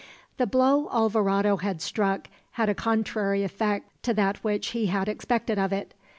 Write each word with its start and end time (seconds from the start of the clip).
The 0.37 0.47
blow 0.47 0.89
Alvarado 0.91 1.57
had 1.57 1.79
struck 1.79 2.27
had 2.53 2.69
a 2.69 2.73
contrary 2.73 3.43
effect 3.43 4.01
to 4.01 4.15
that 4.15 4.43
which 4.43 4.69
he 4.69 4.87
had 4.87 5.07
expected 5.07 5.59
of 5.59 5.71
it. 5.71 5.93